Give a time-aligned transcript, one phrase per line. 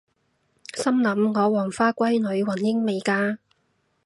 [0.73, 3.37] 心諗我黃花閨女雲英未嫁！？